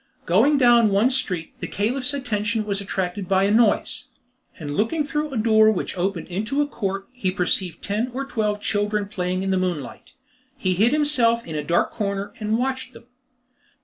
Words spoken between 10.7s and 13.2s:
hid himself in a dark corner, and watched them.